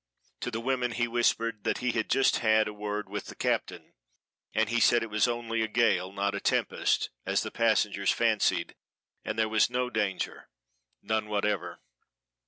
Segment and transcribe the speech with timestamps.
[0.39, 3.93] To the women he whispered that he had just had a word with the captain,
[4.51, 8.73] and he said it was only a gale not a tempest, as the passengers fancied,
[9.23, 10.49] and there was no danger,
[11.03, 11.81] none whatever.